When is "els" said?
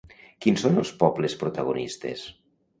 0.85-0.93